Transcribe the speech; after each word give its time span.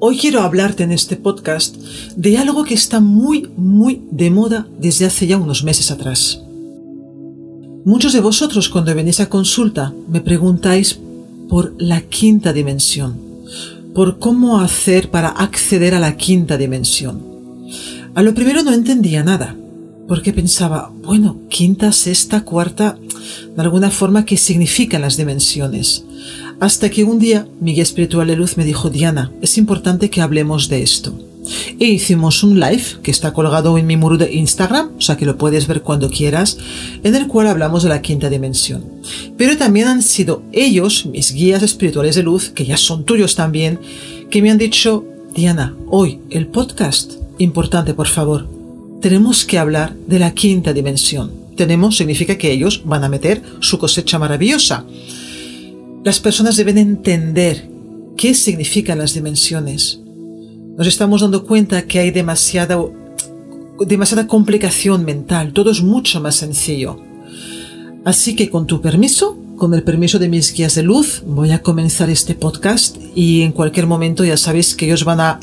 Hoy 0.00 0.16
quiero 0.16 0.42
hablarte 0.42 0.84
en 0.84 0.92
este 0.92 1.16
podcast 1.16 1.74
de 2.14 2.38
algo 2.38 2.62
que 2.62 2.74
está 2.74 3.00
muy, 3.00 3.50
muy 3.56 4.00
de 4.12 4.30
moda 4.30 4.68
desde 4.78 5.06
hace 5.06 5.26
ya 5.26 5.36
unos 5.36 5.64
meses 5.64 5.90
atrás. 5.90 6.40
Muchos 7.84 8.12
de 8.12 8.20
vosotros 8.20 8.68
cuando 8.68 8.94
venís 8.94 9.18
a 9.18 9.28
consulta 9.28 9.92
me 10.08 10.20
preguntáis 10.20 11.00
por 11.48 11.74
la 11.78 12.02
quinta 12.02 12.52
dimensión, 12.52 13.18
por 13.92 14.20
cómo 14.20 14.60
hacer 14.60 15.10
para 15.10 15.30
acceder 15.30 15.96
a 15.96 16.00
la 16.00 16.16
quinta 16.16 16.56
dimensión. 16.56 17.20
A 18.14 18.22
lo 18.22 18.34
primero 18.34 18.62
no 18.62 18.72
entendía 18.72 19.24
nada, 19.24 19.56
porque 20.06 20.32
pensaba, 20.32 20.92
bueno, 21.02 21.38
quinta, 21.48 21.90
sexta, 21.90 22.44
cuarta, 22.44 22.96
de 23.56 23.62
alguna 23.62 23.90
forma, 23.90 24.24
¿qué 24.24 24.36
significan 24.36 25.02
las 25.02 25.16
dimensiones? 25.16 26.04
Hasta 26.60 26.90
que 26.90 27.04
un 27.04 27.18
día 27.18 27.46
mi 27.60 27.72
guía 27.72 27.84
espiritual 27.84 28.26
de 28.26 28.36
luz 28.36 28.56
me 28.56 28.64
dijo, 28.64 28.90
Diana, 28.90 29.30
es 29.40 29.58
importante 29.58 30.10
que 30.10 30.20
hablemos 30.20 30.68
de 30.68 30.82
esto. 30.82 31.16
E 31.78 31.86
hicimos 31.86 32.42
un 32.42 32.58
live 32.58 32.82
que 33.02 33.10
está 33.10 33.32
colgado 33.32 33.78
en 33.78 33.86
mi 33.86 33.96
muro 33.96 34.18
de 34.18 34.34
Instagram, 34.34 34.90
o 34.98 35.00
sea 35.00 35.16
que 35.16 35.24
lo 35.24 35.38
puedes 35.38 35.66
ver 35.66 35.82
cuando 35.82 36.10
quieras, 36.10 36.58
en 37.02 37.14
el 37.14 37.28
cual 37.28 37.46
hablamos 37.46 37.84
de 37.84 37.88
la 37.88 38.02
quinta 38.02 38.28
dimensión. 38.28 38.84
Pero 39.36 39.56
también 39.56 39.86
han 39.86 40.02
sido 40.02 40.42
ellos, 40.52 41.06
mis 41.06 41.32
guías 41.32 41.62
espirituales 41.62 42.16
de 42.16 42.24
luz, 42.24 42.50
que 42.50 42.66
ya 42.66 42.76
son 42.76 43.04
tuyos 43.04 43.36
también, 43.36 43.78
que 44.28 44.42
me 44.42 44.50
han 44.50 44.58
dicho, 44.58 45.04
Diana, 45.34 45.74
hoy 45.88 46.18
el 46.30 46.48
podcast, 46.48 47.12
importante 47.38 47.94
por 47.94 48.08
favor, 48.08 48.48
tenemos 49.00 49.44
que 49.44 49.58
hablar 49.58 49.94
de 50.06 50.18
la 50.18 50.34
quinta 50.34 50.72
dimensión. 50.72 51.30
Tenemos 51.56 51.96
significa 51.96 52.36
que 52.36 52.52
ellos 52.52 52.82
van 52.84 53.04
a 53.04 53.08
meter 53.08 53.42
su 53.60 53.78
cosecha 53.78 54.18
maravillosa. 54.18 54.84
Las 56.08 56.20
personas 56.20 56.56
deben 56.56 56.78
entender 56.78 57.68
qué 58.16 58.32
significan 58.32 58.96
las 58.96 59.12
dimensiones. 59.12 60.00
Nos 60.78 60.86
estamos 60.86 61.20
dando 61.20 61.44
cuenta 61.44 61.82
que 61.82 61.98
hay 61.98 62.10
demasiada, 62.10 62.78
complicación 64.26 65.04
mental, 65.04 65.52
todo 65.52 65.70
es 65.70 65.82
mucho 65.82 66.18
más 66.22 66.36
sencillo. 66.36 66.98
Así 68.06 68.34
que 68.34 68.48
con 68.48 68.66
tu 68.66 68.80
permiso, 68.80 69.36
con 69.58 69.74
el 69.74 69.82
permiso 69.82 70.18
de 70.18 70.30
mis 70.30 70.54
guías 70.54 70.74
de 70.76 70.82
luz, 70.82 71.22
voy 71.26 71.50
a 71.50 71.60
comenzar 71.60 72.08
este 72.08 72.34
podcast 72.34 72.96
y 73.14 73.42
en 73.42 73.52
cualquier 73.52 73.86
momento 73.86 74.24
ya 74.24 74.38
sabéis 74.38 74.74
que 74.74 74.86
ellos 74.86 75.04
van 75.04 75.20
a 75.20 75.40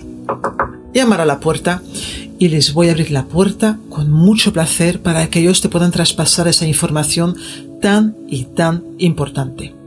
llamar 0.96 1.22
a 1.22 1.28
la 1.28 1.40
puerta 1.40 1.84
y 2.40 2.48
les 2.48 2.74
voy 2.74 2.88
a 2.88 2.94
abrir 2.94 3.12
la 3.12 3.26
puerta 3.26 3.78
con 3.90 4.12
mucho 4.12 4.52
placer 4.52 5.00
para 5.00 5.30
que 5.30 5.42
ellos 5.42 5.62
te 5.62 5.70
puedan 5.70 5.92
traspasar 5.92 6.48
esa 6.48 6.66
información 6.66 7.36
tan 7.82 8.16
y 8.28 8.46
tan 8.46 8.84
importante. 8.98 9.85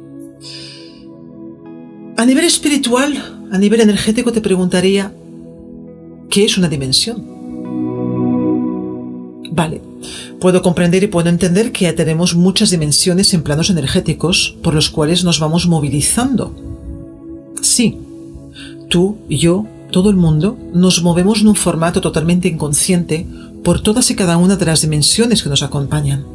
A 2.18 2.26
nivel 2.26 2.46
espiritual, 2.46 3.46
a 3.52 3.58
nivel 3.58 3.80
energético, 3.80 4.32
te 4.32 4.40
preguntaría, 4.40 5.12
¿qué 6.28 6.44
es 6.44 6.58
una 6.58 6.68
dimensión? 6.68 7.24
Vale, 9.52 9.80
puedo 10.40 10.60
comprender 10.60 11.04
y 11.04 11.06
puedo 11.06 11.28
entender 11.28 11.70
que 11.70 11.84
ya 11.84 11.94
tenemos 11.94 12.34
muchas 12.34 12.70
dimensiones 12.70 13.32
en 13.34 13.44
planos 13.44 13.70
energéticos 13.70 14.56
por 14.64 14.74
los 14.74 14.90
cuales 14.90 15.22
nos 15.22 15.38
vamos 15.38 15.68
movilizando. 15.68 16.52
Sí, 17.62 17.98
tú, 18.88 19.18
yo, 19.28 19.68
todo 19.92 20.10
el 20.10 20.16
mundo, 20.16 20.58
nos 20.74 21.04
movemos 21.04 21.42
en 21.42 21.46
un 21.46 21.54
formato 21.54 22.00
totalmente 22.00 22.48
inconsciente 22.48 23.28
por 23.62 23.80
todas 23.80 24.10
y 24.10 24.16
cada 24.16 24.38
una 24.38 24.56
de 24.56 24.66
las 24.66 24.82
dimensiones 24.82 25.44
que 25.44 25.50
nos 25.50 25.62
acompañan. 25.62 26.26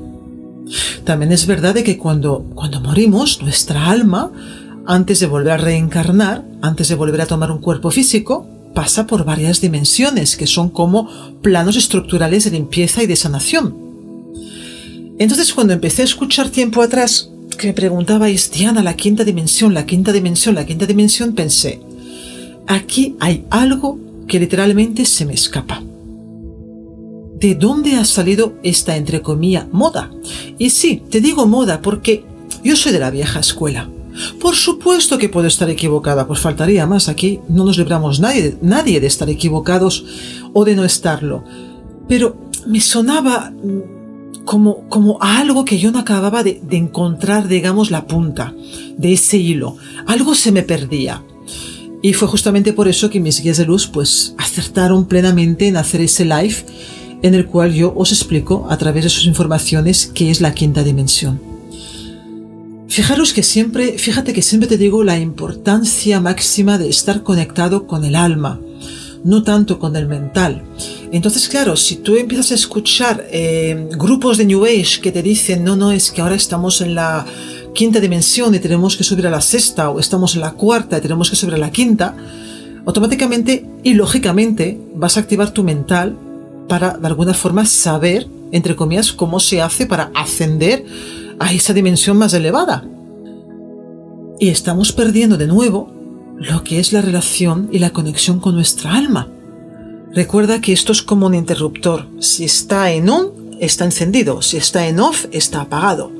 También 1.04 1.34
es 1.34 1.46
verdad 1.46 1.74
de 1.74 1.84
que 1.84 1.98
cuando, 1.98 2.46
cuando 2.56 2.80
morimos, 2.80 3.42
nuestra 3.42 3.88
alma 3.90 4.32
antes 4.86 5.20
de 5.20 5.28
volver 5.28 5.54
a 5.54 5.58
reencarnar, 5.58 6.46
antes 6.62 6.90
de 6.90 6.96
volver 6.96 7.22
a 7.22 7.26
tomar 7.26 7.52
un 7.52 7.60
cuerpo 7.60 7.92
físico, 7.92 8.48
pasa 8.74 9.08
por 9.08 9.24
varias 9.24 9.62
dimensiones 9.62 10.36
que 10.36 10.48
son 10.48 10.70
como 10.70 11.10
planos 11.42 11.76
estructurales 11.76 12.46
de 12.46 12.52
limpieza 12.52 13.04
y 13.04 13.08
de 13.08 13.16
sanación. 13.16 13.76
Entonces 15.20 15.54
cuando 15.54 15.74
empecé 15.74 16.02
a 16.02 16.06
escuchar 16.06 16.50
tiempo 16.50 16.82
atrás 16.82 17.30
que 17.58 17.68
me 17.68 17.74
preguntabais, 17.74 18.52
Diana, 18.52 18.82
la 18.82 18.96
quinta 18.96 19.24
dimensión, 19.24 19.74
la 19.74 19.86
quinta 19.86 20.12
dimensión, 20.12 20.56
la 20.56 20.66
quinta 20.66 20.86
dimensión, 20.86 21.34
pensé, 21.34 21.80
aquí 22.68 23.16
hay 23.20 23.46
algo 23.52 24.00
que 24.28 24.40
literalmente 24.40 25.06
se 25.06 25.26
me 25.26 25.34
escapa. 25.34 25.84
¿De 27.40 27.56
dónde 27.56 27.96
ha 27.96 28.06
salido 28.06 28.56
esta, 28.64 28.96
entre 28.96 29.22
comillas, 29.22 29.68
moda? 29.72 30.12
Y 30.58 30.70
sí, 30.72 31.04
te 31.10 31.22
digo 31.22 31.46
moda 31.46 31.82
porque 31.82 32.24
yo 32.64 32.76
soy 32.76 32.92
de 32.94 33.00
la 33.00 33.12
vieja 33.12 33.40
escuela. 33.40 33.90
Por 34.40 34.56
supuesto 34.56 35.18
que 35.18 35.30
puedo 35.30 35.48
estar 35.48 35.70
equivocada, 35.70 36.28
pues 36.28 36.40
faltaría 36.40 36.86
más 36.86 37.10
aquí, 37.10 37.40
no 37.50 37.66
nos 37.66 37.78
libramos 37.78 38.20
nadie, 38.20 38.58
nadie 38.62 39.00
de 39.00 39.08
estar 39.08 39.30
equivocados 39.30 40.06
o 40.54 40.66
de 40.66 40.76
no 40.76 40.84
estarlo. 40.84 41.44
Pero 42.08 42.36
me 42.68 42.80
sonaba 42.82 43.52
mm, 43.52 44.44
como, 44.46 44.88
como 44.90 45.18
algo 45.22 45.66
que 45.66 45.80
yo 45.80 45.92
no 45.92 46.00
acababa 46.00 46.44
de, 46.44 46.62
de 46.64 46.78
encontrar, 46.78 47.48
digamos, 47.48 47.92
la 47.92 48.08
punta 48.08 48.54
de 48.98 49.14
ese 49.14 49.38
hilo. 49.38 49.78
Algo 50.06 50.36
se 50.36 50.52
me 50.52 50.64
perdía. 50.64 51.24
Y 52.02 52.14
fue 52.14 52.28
justamente 52.28 52.74
por 52.74 52.90
eso 52.90 53.10
que 53.10 53.22
mis 53.22 53.42
guías 53.42 53.58
de 53.58 53.66
luz 53.66 53.88
pues 53.88 54.36
acertaron 54.38 55.06
plenamente 55.06 55.68
en 55.68 55.78
hacer 55.78 56.02
ese 56.02 56.26
live 56.26 56.66
en 57.24 57.34
el 57.34 57.48
cual 57.48 57.74
yo 57.74 57.94
os 57.96 58.12
explico 58.12 58.68
a 58.70 58.78
través 58.78 59.06
de 59.06 59.10
sus 59.10 59.26
informaciones 59.26 60.12
qué 60.14 60.30
es 60.30 60.42
la 60.42 60.54
quinta 60.54 60.84
dimensión. 60.84 61.53
Fijaros 62.88 63.34
que 63.34 63.44
siempre, 63.44 63.98
fíjate 63.98 64.34
que 64.34 64.42
siempre 64.42 64.70
te 64.70 64.78
digo 64.78 65.04
la 65.04 65.18
importancia 65.18 66.20
máxima 66.20 66.78
de 66.78 66.90
estar 66.90 67.24
conectado 67.24 67.88
con 67.88 68.06
el 68.06 68.16
alma, 68.16 68.60
no 69.24 69.44
tanto 69.44 69.80
con 69.80 69.96
el 69.96 70.08
mental. 70.08 70.64
Entonces, 71.12 71.48
claro, 71.48 71.76
si 71.76 71.98
tú 71.98 72.16
empiezas 72.16 72.52
a 72.52 72.56
escuchar 72.56 73.26
eh, 73.32 73.88
grupos 73.98 74.38
de 74.38 74.46
New 74.46 74.66
Age 74.66 75.00
que 75.02 75.12
te 75.12 75.24
dicen, 75.24 75.64
no, 75.64 75.76
no, 75.76 75.92
es 75.92 76.12
que 76.12 76.22
ahora 76.22 76.36
estamos 76.36 76.82
en 76.82 76.96
la 76.96 77.26
quinta 77.74 78.00
dimensión 78.00 78.54
y 78.54 78.60
tenemos 78.60 78.96
que 78.96 79.04
subir 79.04 79.26
a 79.28 79.32
la 79.32 79.42
sexta, 79.42 79.90
o 79.90 80.00
estamos 80.00 80.36
en 80.36 80.42
la 80.42 80.52
cuarta 80.52 80.98
y 80.98 81.02
tenemos 81.02 81.30
que 81.30 81.36
subir 81.36 81.56
a 81.56 81.58
la 81.58 81.72
quinta, 81.72 82.16
automáticamente 82.86 83.66
y 83.84 83.94
lógicamente 83.94 84.80
vas 84.96 85.18
a 85.18 85.22
activar 85.22 85.52
tu 85.52 85.64
mental 85.64 86.16
para 86.68 86.98
de 86.98 87.08
alguna 87.08 87.34
forma 87.34 87.66
saber, 87.66 88.28
entre 88.52 88.76
comillas, 88.76 89.12
cómo 89.12 89.40
se 89.40 89.62
hace 89.62 89.86
para 89.86 90.12
ascender 90.14 90.86
a 91.40 91.54
esa 91.54 91.74
dimensión 91.74 92.18
más 92.18 92.34
elevada. 92.34 92.86
Y 94.40 94.50
estamos 94.50 94.92
perdiendo 94.92 95.38
de 95.38 95.48
nuevo 95.48 95.94
lo 96.38 96.64
que 96.64 96.80
es 96.80 96.94
la 96.94 97.02
relación 97.02 97.70
y 97.72 97.80
la 97.80 97.92
conexión 97.92 98.40
con 98.40 98.56
nuestra 98.56 98.96
alma. 98.96 99.30
Recuerda 100.14 100.62
que 100.62 100.74
esto 100.74 100.92
es 100.92 101.02
como 101.02 101.28
un 101.28 101.36
interruptor. 101.36 102.08
Si 102.20 102.44
está 102.44 102.92
en 102.92 103.10
on, 103.10 103.32
está 103.60 103.86
encendido. 103.86 104.42
Si 104.42 104.58
está 104.58 104.88
en 104.88 105.00
off, 105.00 105.26
está 105.32 105.62
apagado. 105.62 106.12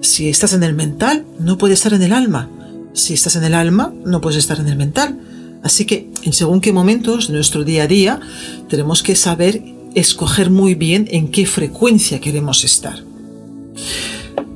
Si 0.00 0.28
estás 0.28 0.52
en 0.52 0.62
el 0.62 0.74
mental, 0.74 1.24
no 1.38 1.58
puedes 1.58 1.78
estar 1.78 1.94
en 1.94 2.02
el 2.02 2.12
alma. 2.12 2.48
Si 2.92 3.14
estás 3.14 3.36
en 3.36 3.44
el 3.44 3.54
alma, 3.54 3.92
no 4.04 4.20
puedes 4.20 4.38
estar 4.38 4.58
en 4.58 4.68
el 4.68 4.76
mental. 4.76 5.18
Así 5.62 5.84
que, 5.84 6.10
en 6.22 6.32
según 6.32 6.60
qué 6.60 6.72
momentos 6.72 7.28
de 7.28 7.34
nuestro 7.34 7.64
día 7.64 7.84
a 7.84 7.86
día, 7.86 8.20
tenemos 8.68 9.02
que 9.02 9.14
saber 9.14 9.62
escoger 9.94 10.50
muy 10.50 10.74
bien 10.74 11.06
en 11.10 11.30
qué 11.30 11.46
frecuencia 11.46 12.20
queremos 12.20 12.64
estar. 12.64 13.04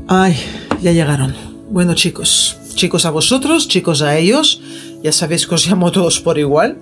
Ay, 0.06 0.36
ya 0.82 0.92
llegaron. 0.92 1.34
Bueno 1.70 1.94
chicos, 1.94 2.56
chicos 2.74 3.06
a 3.06 3.10
vosotros, 3.10 3.68
chicos 3.68 4.02
a 4.02 4.18
ellos, 4.18 4.60
ya 5.02 5.12
sabéis 5.12 5.46
que 5.46 5.54
os 5.54 5.66
llamo 5.66 5.90
todos 5.92 6.20
por 6.20 6.38
igual. 6.38 6.78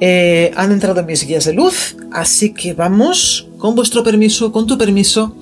Eh, 0.00 0.50
han 0.56 0.72
entrado 0.72 1.04
mis 1.04 1.24
guías 1.24 1.44
de 1.44 1.52
luz, 1.52 1.96
así 2.12 2.52
que 2.52 2.74
vamos, 2.74 3.46
con 3.58 3.76
vuestro 3.76 4.02
permiso, 4.02 4.50
con 4.50 4.66
tu 4.66 4.76
permiso, 4.76 5.36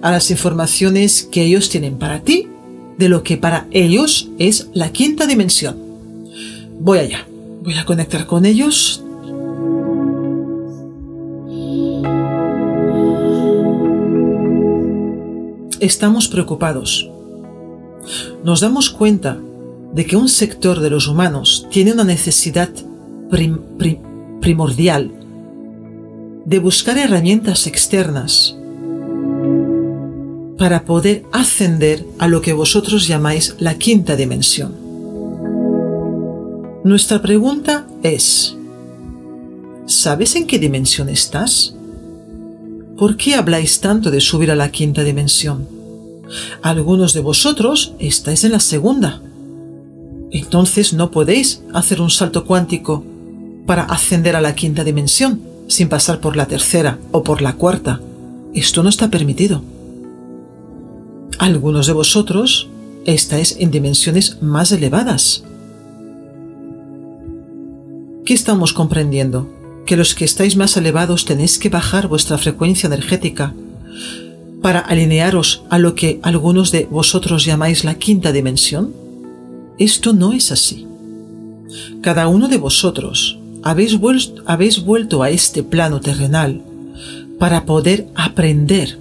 a 0.00 0.10
las 0.10 0.30
informaciones 0.30 1.28
que 1.30 1.42
ellos 1.42 1.68
tienen 1.68 1.98
para 1.98 2.20
ti, 2.20 2.48
de 2.96 3.08
lo 3.10 3.22
que 3.22 3.36
para 3.36 3.66
ellos 3.70 4.30
es 4.38 4.68
la 4.72 4.90
quinta 4.90 5.26
dimensión. 5.26 5.76
Voy 6.80 6.98
allá, 6.98 7.26
voy 7.62 7.74
a 7.74 7.84
conectar 7.84 8.26
con 8.26 8.46
ellos. 8.46 9.04
Estamos 15.80 16.26
preocupados. 16.26 17.08
Nos 18.42 18.60
damos 18.60 18.90
cuenta 18.90 19.38
de 19.94 20.06
que 20.06 20.16
un 20.16 20.28
sector 20.28 20.80
de 20.80 20.90
los 20.90 21.06
humanos 21.06 21.68
tiene 21.70 21.92
una 21.92 22.02
necesidad 22.02 22.68
primordial 24.40 25.12
de 26.44 26.58
buscar 26.58 26.98
herramientas 26.98 27.68
externas 27.68 28.56
para 30.58 30.84
poder 30.84 31.24
ascender 31.30 32.04
a 32.18 32.26
lo 32.26 32.40
que 32.40 32.52
vosotros 32.52 33.06
llamáis 33.06 33.54
la 33.60 33.78
quinta 33.78 34.16
dimensión. 34.16 34.74
Nuestra 36.82 37.22
pregunta 37.22 37.86
es, 38.02 38.56
¿sabes 39.86 40.34
en 40.34 40.48
qué 40.48 40.58
dimensión 40.58 41.08
estás? 41.08 41.77
¿Por 42.98 43.16
qué 43.16 43.36
habláis 43.36 43.80
tanto 43.80 44.10
de 44.10 44.20
subir 44.20 44.50
a 44.50 44.56
la 44.56 44.72
quinta 44.72 45.04
dimensión? 45.04 45.68
Algunos 46.62 47.14
de 47.14 47.20
vosotros 47.20 47.94
estáis 48.00 48.42
en 48.42 48.50
la 48.50 48.58
segunda. 48.58 49.22
Entonces 50.32 50.92
no 50.92 51.12
podéis 51.12 51.62
hacer 51.72 52.00
un 52.00 52.10
salto 52.10 52.44
cuántico 52.44 53.04
para 53.66 53.84
ascender 53.84 54.34
a 54.34 54.40
la 54.40 54.56
quinta 54.56 54.82
dimensión 54.82 55.40
sin 55.68 55.88
pasar 55.88 56.18
por 56.20 56.36
la 56.36 56.46
tercera 56.46 56.98
o 57.12 57.22
por 57.22 57.40
la 57.40 57.52
cuarta. 57.52 58.00
Esto 58.52 58.82
no 58.82 58.88
está 58.88 59.08
permitido. 59.08 59.62
Algunos 61.38 61.86
de 61.86 61.92
vosotros 61.92 62.68
estáis 63.04 63.56
en 63.60 63.70
dimensiones 63.70 64.42
más 64.42 64.72
elevadas. 64.72 65.44
¿Qué 68.24 68.34
estamos 68.34 68.72
comprendiendo? 68.72 69.57
Que 69.88 69.96
los 69.96 70.14
que 70.14 70.26
estáis 70.26 70.54
más 70.54 70.76
elevados 70.76 71.24
tenéis 71.24 71.58
que 71.58 71.70
bajar 71.70 72.08
vuestra 72.08 72.36
frecuencia 72.36 72.88
energética 72.88 73.54
para 74.60 74.80
alinearos 74.80 75.62
a 75.70 75.78
lo 75.78 75.94
que 75.94 76.20
algunos 76.22 76.70
de 76.72 76.86
vosotros 76.90 77.46
llamáis 77.46 77.84
la 77.84 77.94
quinta 77.94 78.30
dimensión? 78.30 78.92
Esto 79.78 80.12
no 80.12 80.34
es 80.34 80.52
así. 80.52 80.86
Cada 82.02 82.28
uno 82.28 82.48
de 82.48 82.58
vosotros 82.58 83.38
habéis, 83.62 83.98
vuelto, 83.98 85.22
a 85.22 85.30
este 85.30 85.62
plano 85.62 86.00
terrenal 86.00 86.60
para 87.38 87.64
poder 87.64 88.08
aprender. 88.14 88.98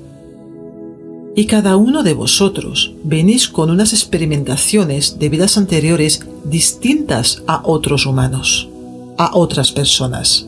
Y 1.35 1.47
cada 1.47 1.75
uno 1.75 2.01
de 2.01 2.13
vosotros 2.13 2.93
venís 3.03 3.49
con 3.49 3.71
unas 3.71 3.91
experimentaciones 3.91 5.19
de 5.19 5.27
vidas 5.27 5.57
anteriores 5.57 6.21
distintas 6.45 7.43
a 7.45 7.61
otros 7.65 8.05
humanos, 8.05 8.69
a 9.17 9.35
otras 9.35 9.73
personas. 9.73 10.47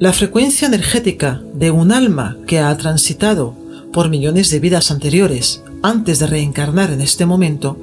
La 0.00 0.12
frecuencia 0.12 0.66
energética 0.66 1.40
de 1.54 1.70
un 1.70 1.92
alma 1.92 2.36
que 2.48 2.58
ha 2.58 2.76
transitado 2.76 3.54
por 3.92 4.08
millones 4.08 4.50
de 4.50 4.58
vidas 4.58 4.90
anteriores 4.90 5.62
antes 5.82 6.18
de 6.18 6.26
reencarnar 6.26 6.90
en 6.90 7.00
este 7.00 7.26
momento 7.26 7.78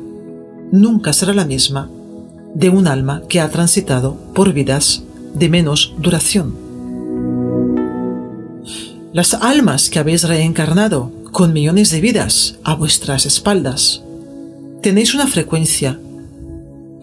nunca 0.73 1.13
será 1.13 1.33
la 1.33 1.45
misma 1.45 1.89
de 2.53 2.69
un 2.69 2.87
alma 2.87 3.23
que 3.29 3.39
ha 3.39 3.49
transitado 3.49 4.17
por 4.35 4.51
vidas 4.51 5.03
de 5.33 5.47
menos 5.47 5.93
duración. 5.99 6.53
Las 9.13 9.33
almas 9.33 9.89
que 9.89 9.99
habéis 9.99 10.25
reencarnado 10.25 11.13
con 11.31 11.53
millones 11.53 11.91
de 11.91 12.01
vidas 12.01 12.59
a 12.65 12.75
vuestras 12.75 13.25
espaldas, 13.25 14.03
tenéis 14.81 15.15
una 15.15 15.27
frecuencia 15.27 15.97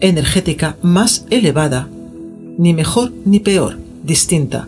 energética 0.01 0.77
más 0.83 1.25
elevada, 1.31 1.89
ni 2.59 2.75
mejor 2.75 3.11
ni 3.25 3.39
peor, 3.39 3.79
distinta, 4.03 4.67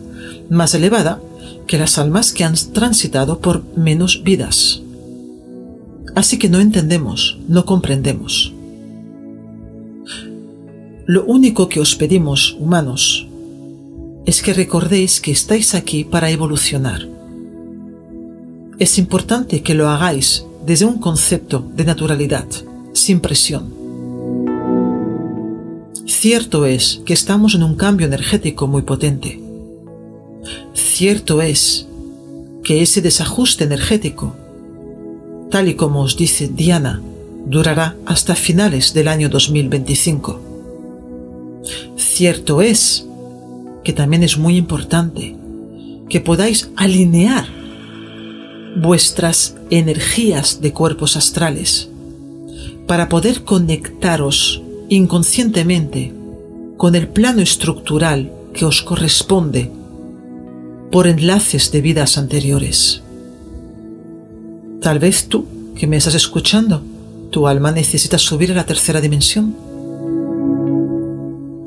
más 0.50 0.74
elevada 0.74 1.22
que 1.68 1.78
las 1.78 1.98
almas 1.98 2.32
que 2.32 2.44
han 2.44 2.56
transitado 2.74 3.40
por 3.40 3.64
menos 3.76 4.24
vidas. 4.24 4.82
Así 6.16 6.38
que 6.38 6.50
no 6.50 6.60
entendemos, 6.60 7.40
no 7.48 7.66
comprendemos. 7.66 8.54
Lo 11.06 11.26
único 11.26 11.68
que 11.68 11.80
os 11.80 11.96
pedimos, 11.96 12.56
humanos, 12.60 13.28
es 14.26 14.42
que 14.42 14.54
recordéis 14.54 15.20
que 15.20 15.32
estáis 15.32 15.74
aquí 15.74 16.04
para 16.04 16.30
evolucionar. 16.30 17.08
Es 18.78 18.98
importante 18.98 19.62
que 19.62 19.74
lo 19.74 19.90
hagáis 19.90 20.46
desde 20.66 20.86
un 20.86 21.00
concepto 21.00 21.68
de 21.76 21.86
naturalidad, 21.86 22.46
sin 22.94 23.20
presión. 23.20 23.74
Cierto 26.06 26.66
es 26.66 27.02
que 27.06 27.14
estamos 27.14 27.56
en 27.56 27.64
un 27.64 27.76
cambio 27.76 28.06
energético 28.06 28.68
muy 28.68 28.84
potente. 28.84 29.41
Cierto 30.74 31.42
es 31.42 31.88
que 32.64 32.82
ese 32.82 33.02
desajuste 33.02 33.64
energético, 33.64 34.36
tal 35.50 35.68
y 35.68 35.76
como 35.76 36.02
os 36.02 36.18
dice 36.18 36.48
Diana, 36.48 37.02
durará 37.46 37.96
hasta 38.06 38.36
finales 38.36 38.94
del 38.94 39.08
año 39.08 39.30
2025 39.30 40.52
Cierto 41.96 42.62
es 42.62 43.06
que 43.84 43.94
también 43.94 44.24
es 44.24 44.38
muy 44.38 44.58
importante 44.58 45.36
que 46.10 46.20
podáis 46.20 46.70
alinear 46.76 47.48
vuestras 48.76 49.56
energías 49.70 50.62
de 50.62 50.74
cuerpos 50.74 51.18
astrales 51.18 51.90
para 52.88 53.10
poder 53.10 53.44
conectaros 53.44 54.62
inconscientemente 54.90 56.14
con 56.78 56.96
el 56.96 57.08
plano 57.08 57.42
estructural 57.42 58.32
que 58.54 58.66
os 58.66 58.82
corresponde 58.82 59.72
por 60.92 61.08
enlaces 61.08 61.72
de 61.72 61.82
vidas 61.82 62.18
anteriores. 62.18 63.02
Tal 64.82 65.00
vez 65.00 65.28
tú, 65.28 65.46
que 65.76 65.88
me 65.88 65.98
estás 65.98 66.16
escuchando, 66.16 66.84
tu 67.30 67.48
alma 67.48 67.72
necesita 67.72 68.18
subir 68.18 68.52
a 68.52 68.56
la 68.56 68.66
tercera 68.66 69.00
dimensión 69.00 69.56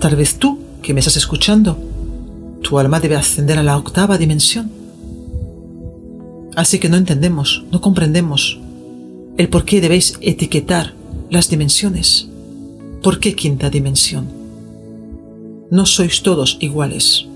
Tal 0.05 0.17
vez 0.17 0.35
tú, 0.35 0.59
que 0.83 0.93
me 0.93 1.01
estás 1.01 1.17
escuchando, 1.17 1.79
tu 2.61 2.79
alma 2.79 3.01
debe 3.01 3.17
ascender 3.17 3.59
a 3.59 3.63
la 3.63 3.79
octava 3.79 4.19
dimensión. 4.19 4.71
Así 6.55 6.79
que 6.79 6.91
no 6.91 6.99
entendemos, 6.99 7.65
no 7.73 7.81
comprendemos 7.81 8.59
el 9.39 9.49
por 9.49 9.65
qué 9.65 9.81
debéis 9.81 10.19
etiquetar 10.21 10.93
las 11.31 11.49
dimensiones. 11.49 12.29
¿Por 13.03 13.19
qué 13.19 13.35
quinta 13.35 13.71
dimensión? 13.71 14.29
No 15.71 15.87
sois 15.87 16.23
todos 16.23 16.59
iguales. 16.61 17.27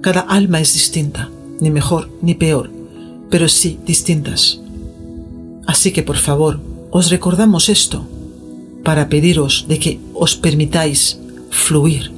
Cada 0.00 0.20
alma 0.20 0.60
es 0.60 0.72
distinta, 0.72 1.28
ni 1.60 1.70
mejor 1.70 2.08
ni 2.22 2.34
peor, 2.34 2.70
pero 3.30 3.48
sí 3.48 3.78
distintas. 3.84 4.60
Así 5.66 5.92
que 5.92 6.02
por 6.02 6.16
favor, 6.16 6.58
os 6.90 7.10
recordamos 7.10 7.68
esto 7.68 8.06
para 8.82 9.08
pediros 9.08 9.66
de 9.68 9.78
que 9.78 10.00
os 10.14 10.34
permitáis 10.36 11.20
fluir, 11.50 12.10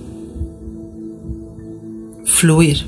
fluir, 2.24 2.86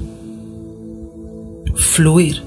fluir. 1.75 2.43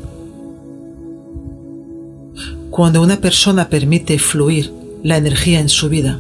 Cuando 2.69 3.01
una 3.01 3.17
persona 3.17 3.69
permite 3.69 4.19
fluir 4.19 4.71
la 5.03 5.17
energía 5.17 5.59
en 5.59 5.69
su 5.69 5.89
vida, 5.89 6.19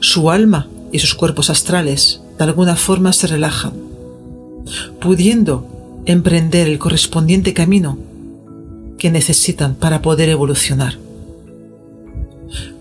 su 0.00 0.30
alma 0.30 0.68
y 0.92 0.98
sus 1.00 1.14
cuerpos 1.14 1.50
astrales 1.50 2.20
de 2.38 2.44
alguna 2.44 2.76
forma 2.76 3.12
se 3.12 3.26
relajan, 3.26 3.72
pudiendo 5.00 6.02
emprender 6.06 6.68
el 6.68 6.78
correspondiente 6.78 7.54
camino 7.54 7.98
que 8.98 9.10
necesitan 9.10 9.74
para 9.74 10.02
poder 10.02 10.28
evolucionar. 10.28 10.98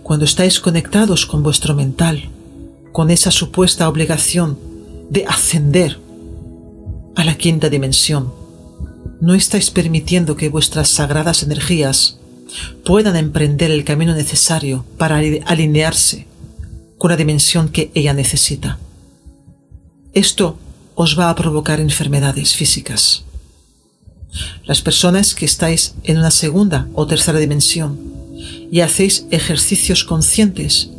Cuando 0.04 0.26
estáis 0.26 0.60
conectados 0.60 1.26
con 1.26 1.44
vuestro 1.44 1.76
mental, 1.76 2.30
con 2.92 3.12
esa 3.12 3.32
supuesta 3.32 3.88
obligación 3.88 4.58
de 5.10 5.26
ascender 5.26 6.00
a 7.16 7.24
la 7.24 7.36
quinta 7.36 7.70
dimensión. 7.70 8.32
No 9.22 9.34
estáis 9.34 9.70
permitiendo 9.72 10.36
que 10.36 10.50
vuestras 10.50 10.90
sagradas 10.90 11.44
energías 11.44 12.18
puedan 12.86 13.16
emprender 13.16 13.72
el 13.72 13.84
camino 13.84 14.16
necesario 14.16 14.86
para 14.98 15.18
alinearse 15.46 16.26
con 16.98 17.12
la 17.12 17.18
dimensión 17.18 17.70
que 17.70 17.92
ella 17.94 18.14
necesita. 18.14 18.80
Esto 20.14 20.58
os 21.02 21.18
va 21.18 21.30
a 21.30 21.36
provocar 21.36 21.80
enfermedades 21.80 22.54
físicas. 22.56 23.24
Las 24.66 24.82
personas 24.82 25.34
que 25.34 25.46
estáis 25.46 25.96
en 26.04 26.18
una 26.18 26.30
segunda 26.30 26.90
o 26.94 27.08
tercera 27.08 27.40
dimensión 27.40 27.98
y 28.70 28.82
hacéis 28.82 29.26
ejercicios 29.32 30.04
conscientes 30.04 30.90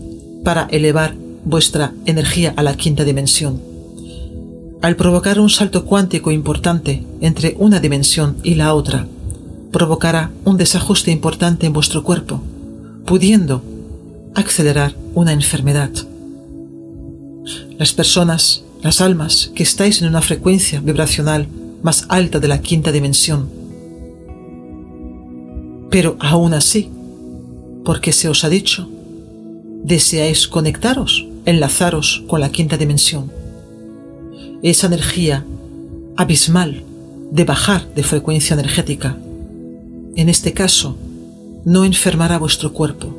para 0.42 0.66
elevar 0.70 1.14
vuestra 1.44 1.92
energía 2.06 2.54
a 2.56 2.62
la 2.62 2.78
quinta 2.78 3.04
dimensión. 3.04 3.60
Al 4.80 4.96
provocar 4.96 5.38
un 5.38 5.50
salto 5.50 5.84
cuántico 5.84 6.30
importante 6.30 7.04
entre 7.20 7.54
una 7.58 7.78
dimensión 7.78 8.38
y 8.42 8.54
la 8.54 8.72
otra, 8.72 9.06
provocará 9.70 10.30
un 10.46 10.56
desajuste 10.56 11.10
importante 11.10 11.66
en 11.66 11.74
vuestro 11.74 12.04
cuerpo, 12.04 12.42
pudiendo 13.04 13.62
acelerar 14.34 14.94
una 15.12 15.34
enfermedad. 15.34 15.90
Las 17.78 17.92
personas, 17.92 18.64
las 18.82 19.00
almas 19.00 19.50
que 19.54 19.62
estáis 19.62 20.00
en 20.00 20.08
una 20.08 20.22
frecuencia 20.22 20.80
vibracional 20.80 21.46
más 21.82 22.06
alta 22.08 22.38
de 22.38 22.48
la 22.48 22.60
quinta 22.60 22.92
dimensión. 22.92 23.50
Pero 25.90 26.16
aún 26.20 26.54
así, 26.54 26.90
porque 27.84 28.12
se 28.12 28.28
os 28.28 28.44
ha 28.44 28.48
dicho, 28.48 28.88
deseáis 29.82 30.46
conectaros, 30.46 31.26
enlazaros 31.44 32.22
con 32.26 32.40
la 32.40 32.50
quinta 32.50 32.76
dimensión. 32.76 33.32
Esa 34.62 34.86
energía 34.86 35.44
abismal 36.16 36.84
de 37.30 37.44
bajar 37.44 37.92
de 37.94 38.02
frecuencia 38.02 38.54
energética, 38.54 39.16
en 40.16 40.28
este 40.28 40.52
caso, 40.52 40.96
no 41.64 41.84
enfermará 41.84 42.38
vuestro 42.38 42.72
cuerpo, 42.72 43.16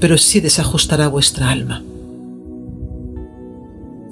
pero 0.00 0.18
sí 0.18 0.40
desajustará 0.40 1.08
vuestra 1.08 1.50
alma. 1.50 1.82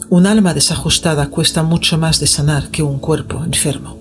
Un 0.08 0.26
alma 0.26 0.54
desajustada 0.54 1.28
cuesta 1.30 1.64
mucho 1.64 1.98
más 1.98 2.20
de 2.20 2.28
sanar 2.28 2.68
que 2.70 2.84
un 2.84 3.00
cuerpo 3.00 3.42
enfermo. 3.44 3.96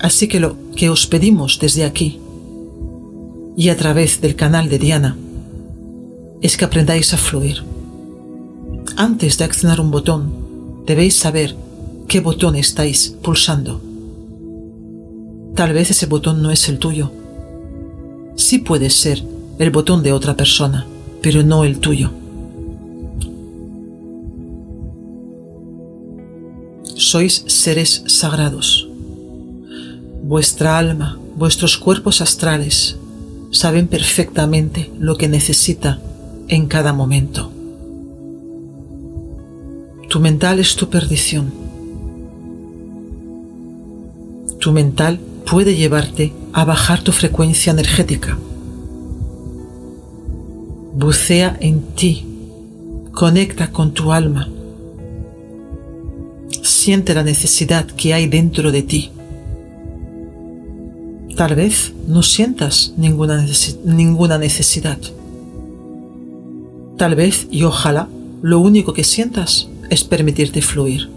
Así 0.00 0.28
que 0.28 0.38
lo 0.38 0.56
que 0.76 0.90
os 0.90 1.06
pedimos 1.06 1.58
desde 1.58 1.84
aquí 1.84 2.20
y 3.56 3.70
a 3.70 3.76
través 3.76 4.20
del 4.20 4.36
canal 4.36 4.68
de 4.68 4.78
Diana 4.78 5.16
es 6.42 6.58
que 6.58 6.66
aprendáis 6.66 7.14
a 7.14 7.16
fluir. 7.16 7.62
Antes 8.96 9.38
de 9.38 9.44
accionar 9.44 9.80
un 9.80 9.90
botón, 9.90 10.84
debéis 10.86 11.16
saber 11.16 11.56
qué 12.06 12.20
botón 12.20 12.54
estáis 12.54 13.16
pulsando. 13.22 13.80
Tal 15.54 15.72
vez 15.72 15.90
ese 15.90 16.04
botón 16.04 16.42
no 16.42 16.50
es 16.50 16.68
el 16.68 16.78
tuyo. 16.78 17.12
Sí 18.36 18.58
puede 18.58 18.90
ser 18.90 19.22
el 19.58 19.70
botón 19.70 20.02
de 20.02 20.12
otra 20.12 20.36
persona, 20.36 20.86
pero 21.22 21.42
no 21.42 21.64
el 21.64 21.78
tuyo. 21.78 22.19
Sois 27.12 27.42
seres 27.48 28.04
sagrados. 28.06 28.88
Vuestra 30.22 30.78
alma, 30.78 31.18
vuestros 31.34 31.76
cuerpos 31.76 32.20
astrales 32.20 32.98
saben 33.50 33.88
perfectamente 33.88 34.92
lo 34.96 35.16
que 35.16 35.26
necesita 35.26 36.00
en 36.46 36.68
cada 36.68 36.92
momento. 36.92 37.50
Tu 40.08 40.20
mental 40.20 40.60
es 40.60 40.76
tu 40.76 40.88
perdición. 40.88 41.52
Tu 44.60 44.70
mental 44.70 45.18
puede 45.50 45.74
llevarte 45.74 46.32
a 46.52 46.64
bajar 46.64 47.02
tu 47.02 47.10
frecuencia 47.10 47.72
energética. 47.72 48.38
Bucea 50.94 51.56
en 51.60 51.82
ti, 51.96 52.24
conecta 53.10 53.72
con 53.72 53.94
tu 53.94 54.12
alma, 54.12 54.48
siente 56.80 57.14
la 57.14 57.22
necesidad 57.22 57.86
que 57.86 58.14
hay 58.14 58.26
dentro 58.26 58.72
de 58.72 58.82
ti 58.82 59.10
Tal 61.40 61.54
vez 61.54 61.94
no 62.06 62.22
sientas 62.22 62.92
ninguna, 62.98 63.46
ninguna 63.84 64.36
necesidad. 64.36 64.98
Tal 66.98 67.14
vez 67.14 67.48
y 67.50 67.62
ojalá 67.62 68.08
lo 68.42 68.60
único 68.60 68.92
que 68.92 69.04
sientas 69.04 69.70
es 69.88 70.04
permitirte 70.04 70.60
fluir. 70.60 71.08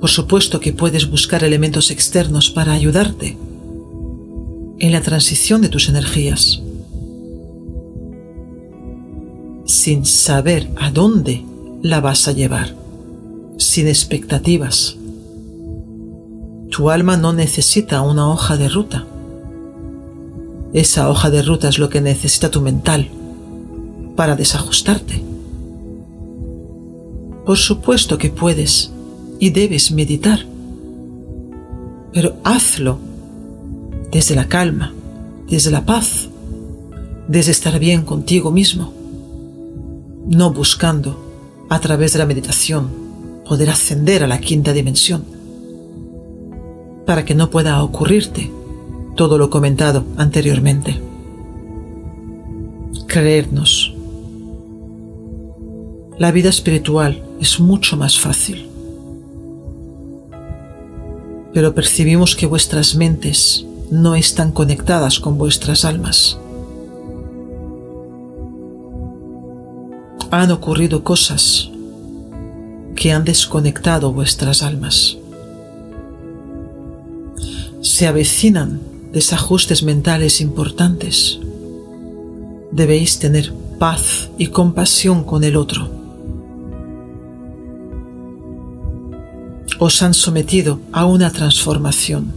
Por 0.00 0.10
supuesto 0.10 0.60
que 0.60 0.72
puedes 0.72 1.10
buscar 1.10 1.42
elementos 1.42 1.90
externos 1.90 2.50
para 2.50 2.72
ayudarte 2.72 3.36
en 4.78 4.92
la 4.92 5.00
transición 5.00 5.60
de 5.60 5.70
tus 5.70 5.88
energías, 5.88 6.62
sin 9.64 10.04
saber 10.04 10.70
a 10.76 10.90
dónde 10.90 11.44
la 11.82 12.00
vas 12.00 12.28
a 12.28 12.32
llevar, 12.32 12.74
sin 13.58 13.88
expectativas 13.88 14.96
tu 16.74 16.90
alma 16.90 17.16
no 17.16 17.32
necesita 17.32 18.02
una 18.02 18.28
hoja 18.28 18.56
de 18.56 18.68
ruta. 18.68 19.06
Esa 20.72 21.08
hoja 21.08 21.30
de 21.30 21.40
ruta 21.40 21.68
es 21.68 21.78
lo 21.78 21.88
que 21.88 22.00
necesita 22.00 22.50
tu 22.50 22.60
mental 22.60 23.08
para 24.16 24.34
desajustarte. 24.34 25.22
Por 27.46 27.58
supuesto 27.58 28.18
que 28.18 28.30
puedes 28.30 28.90
y 29.38 29.50
debes 29.50 29.92
meditar, 29.92 30.40
pero 32.12 32.38
hazlo 32.42 32.98
desde 34.10 34.34
la 34.34 34.48
calma, 34.48 34.92
desde 35.48 35.70
la 35.70 35.86
paz, 35.86 36.28
desde 37.28 37.52
estar 37.52 37.78
bien 37.78 38.02
contigo 38.02 38.50
mismo, 38.50 38.92
no 40.26 40.52
buscando 40.52 41.18
a 41.68 41.80
través 41.80 42.12
de 42.12 42.18
la 42.18 42.26
meditación 42.26 42.90
poder 43.46 43.70
ascender 43.70 44.22
a 44.22 44.26
la 44.26 44.40
quinta 44.40 44.72
dimensión 44.72 45.24
para 47.06 47.24
que 47.24 47.34
no 47.34 47.50
pueda 47.50 47.82
ocurrirte 47.82 48.50
todo 49.14 49.38
lo 49.38 49.50
comentado 49.50 50.04
anteriormente. 50.16 51.00
Creernos. 53.06 53.94
La 56.18 56.32
vida 56.32 56.48
espiritual 56.48 57.22
es 57.40 57.60
mucho 57.60 57.96
más 57.96 58.18
fácil. 58.18 58.68
Pero 61.52 61.74
percibimos 61.74 62.34
que 62.34 62.46
vuestras 62.46 62.96
mentes 62.96 63.64
no 63.90 64.14
están 64.14 64.50
conectadas 64.50 65.20
con 65.20 65.38
vuestras 65.38 65.84
almas. 65.84 66.38
Han 70.36 70.50
ocurrido 70.50 71.04
cosas 71.04 71.70
que 72.96 73.12
han 73.12 73.24
desconectado 73.24 74.12
vuestras 74.12 74.62
almas 74.62 75.18
se 77.94 78.08
avecinan 78.08 78.80
desajustes 79.12 79.84
mentales 79.84 80.40
importantes. 80.40 81.38
Debéis 82.72 83.20
tener 83.20 83.52
paz 83.78 84.30
y 84.36 84.48
compasión 84.48 85.22
con 85.22 85.44
el 85.44 85.54
otro. 85.54 85.88
Os 89.78 90.02
han 90.02 90.12
sometido 90.12 90.80
a 90.90 91.04
una 91.04 91.30
transformación 91.30 92.32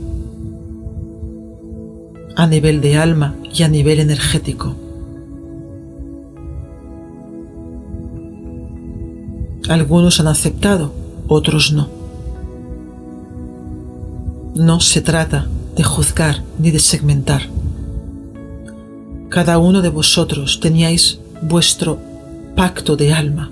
a 2.35 2.45
nivel 2.45 2.79
de 2.79 2.97
alma 2.97 3.35
y 3.51 3.63
a 3.63 3.67
nivel 3.67 3.99
energético. 3.99 4.75
Algunos 9.67 10.19
han 10.19 10.27
aceptado, 10.27 10.93
otros 11.27 11.73
no. 11.73 11.89
No 14.55 14.79
se 14.79 15.01
trata 15.01 15.47
de 15.75 15.83
juzgar 15.83 16.41
ni 16.57 16.71
de 16.71 16.79
segmentar. 16.79 17.41
Cada 19.29 19.57
uno 19.57 19.81
de 19.81 19.89
vosotros 19.89 20.59
teníais 20.59 21.19
vuestro 21.41 21.99
pacto 22.55 22.95
de 22.95 23.13
alma, 23.13 23.51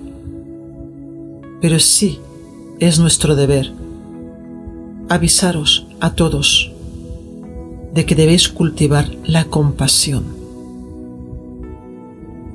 pero 1.62 1.80
sí 1.80 2.20
es 2.80 2.98
nuestro 2.98 3.36
deber 3.36 3.72
avisaros 5.10 5.86
a 6.00 6.16
todos 6.16 6.72
de 7.94 8.06
que 8.06 8.16
debéis 8.16 8.50
cultivar 8.50 9.10
la 9.26 9.46
compasión. 9.46 10.26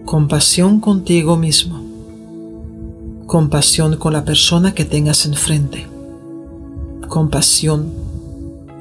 Compasión 0.04 0.80
contigo 0.80 1.36
mismo. 1.36 1.89
Compasión 3.30 3.96
con 3.96 4.12
la 4.12 4.24
persona 4.24 4.74
que 4.74 4.84
tengas 4.84 5.24
enfrente. 5.24 5.86
Compasión 7.06 7.92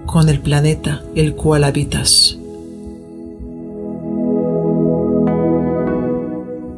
con 0.08 0.28
el 0.28 0.42
planeta 0.42 1.04
el 1.14 1.36
cual 1.36 1.64
habitas. 1.64 2.36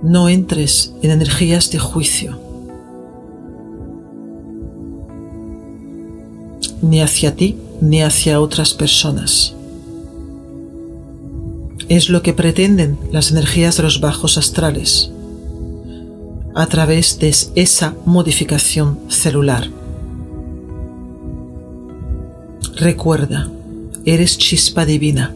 No 0.04 0.28
entres 0.28 0.94
en 1.02 1.12
energías 1.12 1.72
de 1.72 1.80
juicio, 1.80 2.38
ni 6.82 7.00
hacia 7.02 7.38
ti 7.38 7.56
ni 7.80 8.02
hacia 8.02 8.42
otras 8.42 8.74
personas. 8.74 9.56
es 11.88 12.10
lo 12.10 12.22
que 12.22 12.34
pretenden 12.34 12.98
las 13.14 13.32
energías 13.32 13.78
de 13.78 13.84
los 13.84 14.02
bajos 14.02 14.38
astrales 14.38 15.14
a 16.54 16.66
través 16.68 17.20
de 17.20 17.34
esa 17.56 17.96
modificación 18.06 19.00
celular. 19.08 19.70
Recuerda, 22.76 23.50
eres 24.06 24.38
chispa 24.38 24.86
divina. 24.86 25.34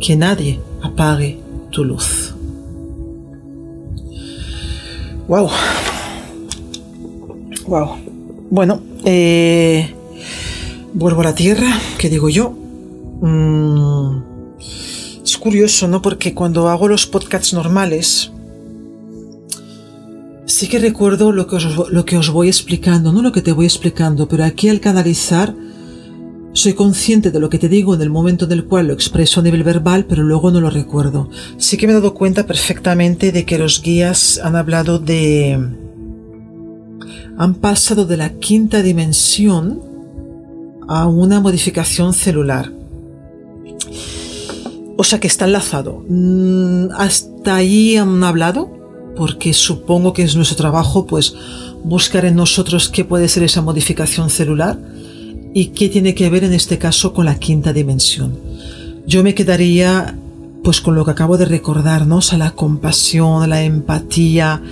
Que 0.00 0.16
nadie 0.16 0.60
apague 0.82 1.38
tu 1.70 1.84
luz. 1.84 2.34
Wow. 5.28 5.50
Wow. 7.66 7.96
Bueno, 8.50 8.80
eh, 9.04 9.94
vuelvo 10.92 11.22
a 11.22 11.24
la 11.24 11.34
tierra, 11.34 11.78
¿qué 11.98 12.10
digo 12.10 12.28
yo? 12.28 12.50
Mm, 13.20 14.22
es 15.22 15.38
curioso, 15.38 15.88
¿no? 15.88 16.02
Porque 16.02 16.34
cuando 16.34 16.68
hago 16.68 16.88
los 16.88 17.06
podcasts 17.06 17.54
normales, 17.54 18.30
sí 20.54 20.68
que 20.68 20.78
recuerdo 20.78 21.32
lo 21.32 21.48
que, 21.48 21.56
os, 21.56 21.90
lo 21.90 22.04
que 22.04 22.16
os 22.16 22.30
voy 22.30 22.46
explicando, 22.46 23.12
no 23.12 23.22
lo 23.22 23.32
que 23.32 23.42
te 23.42 23.50
voy 23.50 23.66
explicando, 23.66 24.28
pero 24.28 24.44
aquí 24.44 24.68
al 24.68 24.78
canalizar 24.78 25.52
soy 26.52 26.74
consciente 26.74 27.32
de 27.32 27.40
lo 27.40 27.50
que 27.50 27.58
te 27.58 27.68
digo 27.68 27.96
en 27.96 28.02
el 28.02 28.10
momento 28.10 28.44
en 28.44 28.52
el 28.52 28.64
cual 28.64 28.86
lo 28.86 28.92
expreso 28.92 29.40
a 29.40 29.42
nivel 29.42 29.64
verbal, 29.64 30.04
pero 30.04 30.22
luego 30.22 30.52
no 30.52 30.60
lo 30.60 30.70
recuerdo. 30.70 31.28
Sí 31.56 31.76
que 31.76 31.88
me 31.88 31.92
he 31.92 31.96
dado 31.96 32.14
cuenta 32.14 32.46
perfectamente 32.46 33.32
de 33.32 33.44
que 33.44 33.58
los 33.58 33.82
guías 33.82 34.40
han 34.44 34.54
hablado 34.54 35.00
de... 35.00 35.58
han 37.36 37.54
pasado 37.56 38.06
de 38.06 38.16
la 38.16 38.34
quinta 38.34 38.80
dimensión 38.80 39.82
a 40.86 41.08
una 41.08 41.40
modificación 41.40 42.14
celular. 42.14 42.70
O 44.96 45.02
sea 45.02 45.18
que 45.18 45.26
está 45.26 45.46
enlazado. 45.46 46.04
Mm, 46.08 46.92
hasta 46.96 47.56
ahí 47.56 47.96
han 47.96 48.22
hablado, 48.22 48.83
porque 49.16 49.52
supongo 49.52 50.12
que 50.12 50.22
es 50.22 50.36
nuestro 50.36 50.56
trabajo, 50.56 51.06
pues, 51.06 51.34
buscar 51.82 52.24
en 52.24 52.36
nosotros 52.36 52.88
qué 52.88 53.04
puede 53.04 53.28
ser 53.28 53.42
esa 53.42 53.62
modificación 53.62 54.30
celular 54.30 54.78
y 55.54 55.66
qué 55.66 55.88
tiene 55.88 56.14
que 56.14 56.28
ver 56.30 56.44
en 56.44 56.52
este 56.52 56.78
caso 56.78 57.12
con 57.12 57.26
la 57.26 57.38
quinta 57.38 57.72
dimensión. 57.72 58.36
Yo 59.06 59.22
me 59.22 59.34
quedaría 59.34 60.18
pues 60.64 60.80
con 60.80 60.94
lo 60.94 61.04
que 61.04 61.10
acabo 61.10 61.36
de 61.36 61.44
recordarnos, 61.44 62.32
a 62.32 62.38
la 62.38 62.52
compasión, 62.52 63.48
la 63.48 63.62
empatía. 63.62 64.62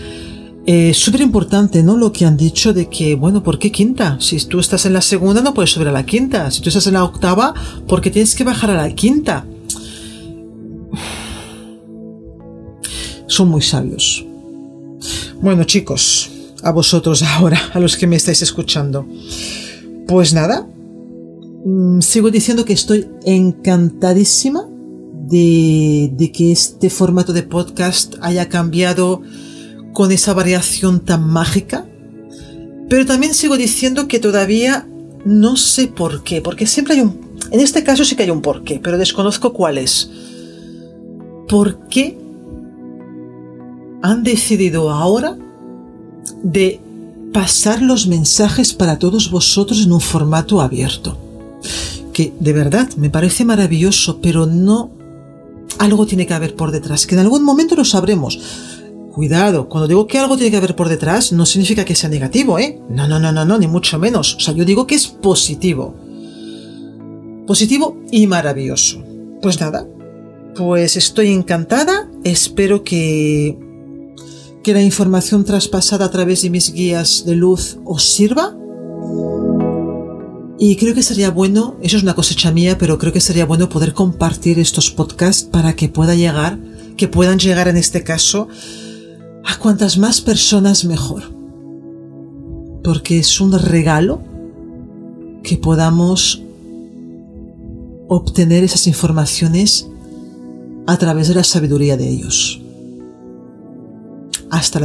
Eh, 0.64 0.94
Súper 0.94 1.20
importante, 1.20 1.82
¿no? 1.82 1.98
Lo 1.98 2.12
que 2.12 2.24
han 2.24 2.36
dicho 2.36 2.72
de 2.72 2.88
que, 2.88 3.14
bueno, 3.14 3.42
¿por 3.42 3.58
qué 3.58 3.70
quinta? 3.70 4.16
Si 4.18 4.38
tú 4.46 4.58
estás 4.58 4.86
en 4.86 4.94
la 4.94 5.02
segunda 5.02 5.42
no 5.42 5.52
puedes 5.52 5.70
subir 5.70 5.88
a 5.88 5.92
la 5.92 6.06
quinta. 6.06 6.50
Si 6.50 6.62
tú 6.62 6.70
estás 6.70 6.86
en 6.86 6.94
la 6.94 7.04
octava, 7.04 7.52
¿por 7.86 8.00
qué 8.00 8.10
tienes 8.10 8.34
que 8.34 8.42
bajar 8.42 8.70
a 8.70 8.74
la 8.74 8.94
quinta? 8.94 9.44
Son 13.26 13.48
muy 13.48 13.62
sabios. 13.62 14.24
Bueno, 15.42 15.64
chicos, 15.64 16.30
a 16.62 16.70
vosotros 16.70 17.20
ahora, 17.24 17.60
a 17.74 17.80
los 17.80 17.96
que 17.96 18.06
me 18.06 18.14
estáis 18.14 18.42
escuchando. 18.42 19.08
Pues 20.06 20.32
nada, 20.32 20.68
mm, 21.64 22.00
sigo 22.00 22.30
diciendo 22.30 22.64
que 22.64 22.72
estoy 22.72 23.08
encantadísima 23.24 24.68
de, 25.28 26.30
que 26.32 26.52
este 26.52 26.90
formato 26.90 27.32
de 27.32 27.42
podcast 27.42 28.14
haya 28.20 28.48
cambiado 28.48 29.20
con 29.92 30.12
esa 30.12 30.32
variación 30.32 31.04
tan 31.04 31.26
mágica. 31.28 31.88
Pero 32.88 33.04
también 33.04 33.34
sigo 33.34 33.56
diciendo 33.56 34.06
que 34.06 34.20
todavía 34.20 34.86
no 35.24 35.56
sé 35.56 35.88
por 35.88 36.22
qué, 36.22 36.40
porque 36.40 36.68
siempre 36.68 36.94
hay 36.94 37.00
un... 37.00 37.20
En 37.50 37.58
este 37.58 37.82
caso 37.82 38.04
sí 38.04 38.14
que 38.14 38.22
hay 38.22 38.30
un 38.30 38.42
porqué, 38.42 38.78
pero 38.80 38.96
desconozco 38.96 39.52
cuál 39.52 39.78
es. 39.78 40.08
¿Por 41.48 41.88
qué 41.88 42.21
han 44.02 44.22
decidido 44.22 44.90
ahora 44.90 45.38
de 46.42 46.80
pasar 47.32 47.80
los 47.80 48.06
mensajes 48.06 48.74
para 48.74 48.98
todos 48.98 49.30
vosotros 49.30 49.84
en 49.84 49.92
un 49.92 50.00
formato 50.00 50.60
abierto. 50.60 51.16
Que 52.12 52.32
de 52.38 52.52
verdad 52.52 52.90
me 52.96 53.10
parece 53.10 53.44
maravilloso, 53.44 54.20
pero 54.20 54.46
no 54.46 54.90
algo 55.78 56.06
tiene 56.06 56.26
que 56.26 56.34
haber 56.34 56.54
por 56.54 56.70
detrás, 56.70 57.06
que 57.06 57.14
en 57.14 57.20
algún 57.20 57.44
momento 57.44 57.74
lo 57.74 57.84
sabremos. 57.84 58.38
Cuidado, 59.12 59.68
cuando 59.68 59.88
digo 59.88 60.06
que 60.06 60.18
algo 60.18 60.36
tiene 60.36 60.50
que 60.50 60.56
haber 60.56 60.76
por 60.76 60.88
detrás, 60.88 61.32
no 61.32 61.46
significa 61.46 61.84
que 61.84 61.94
sea 61.94 62.08
negativo, 62.08 62.58
¿eh? 62.58 62.80
No, 62.88 63.06
no, 63.08 63.18
no, 63.18 63.32
no, 63.32 63.44
no, 63.44 63.58
ni 63.58 63.66
mucho 63.66 63.98
menos. 63.98 64.36
O 64.36 64.40
sea, 64.40 64.54
yo 64.54 64.64
digo 64.64 64.86
que 64.86 64.94
es 64.94 65.06
positivo. 65.06 65.94
Positivo 67.46 67.98
y 68.10 68.26
maravilloso. 68.26 69.02
Pues 69.42 69.60
nada, 69.60 69.86
pues 70.54 70.96
estoy 70.96 71.28
encantada, 71.32 72.08
espero 72.24 72.84
que 72.84 73.58
que 74.62 74.72
la 74.72 74.82
información 74.82 75.44
traspasada 75.44 76.04
a 76.04 76.10
través 76.10 76.42
de 76.42 76.50
mis 76.50 76.72
guías 76.72 77.24
de 77.26 77.34
luz 77.34 77.78
os 77.84 78.04
sirva. 78.04 78.56
Y 80.58 80.76
creo 80.76 80.94
que 80.94 81.02
sería 81.02 81.30
bueno, 81.30 81.76
eso 81.82 81.96
es 81.96 82.02
una 82.04 82.14
cosecha 82.14 82.52
mía, 82.52 82.78
pero 82.78 82.98
creo 82.98 83.12
que 83.12 83.20
sería 83.20 83.44
bueno 83.44 83.68
poder 83.68 83.92
compartir 83.92 84.60
estos 84.60 84.90
podcasts 84.90 85.42
para 85.42 85.74
que 85.74 85.88
pueda 85.88 86.14
llegar, 86.14 86.58
que 86.96 87.08
puedan 87.08 87.40
llegar 87.40 87.66
en 87.66 87.76
este 87.76 88.04
caso 88.04 88.48
a 89.44 89.58
cuantas 89.58 89.98
más 89.98 90.20
personas 90.20 90.84
mejor. 90.84 91.24
Porque 92.84 93.18
es 93.18 93.40
un 93.40 93.58
regalo 93.58 94.22
que 95.42 95.56
podamos 95.56 96.42
obtener 98.08 98.62
esas 98.62 98.86
informaciones 98.86 99.88
a 100.86 100.96
través 100.98 101.28
de 101.28 101.34
la 101.34 101.44
sabiduría 101.44 101.96
de 101.96 102.08
ellos. 102.08 102.61
Hasta, 104.52 104.78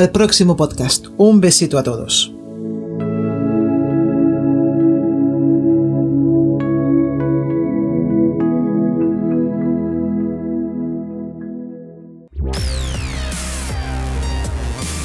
el 0.00 0.10
próximo 0.10 0.56
podcast. 0.56 1.06
Un 1.18 1.42
besito 1.42 1.78
a 1.78 1.82
todos. 1.82 2.32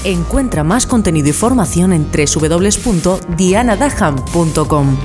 Encuentra 0.05 0.63
más 0.63 0.85
contenido 0.85 1.27
y 1.27 1.33
formación 1.33 1.91
en 1.91 2.07
www.dianadaham.com 2.09 4.97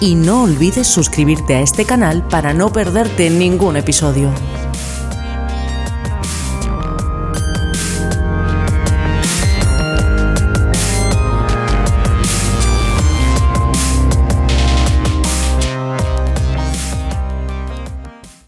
y 0.00 0.14
no 0.14 0.44
olvides 0.44 0.86
suscribirte 0.86 1.56
a 1.56 1.60
este 1.60 1.84
canal 1.84 2.24
para 2.28 2.54
no 2.54 2.72
perderte 2.72 3.30
ningún 3.30 3.76
episodio. 3.76 4.30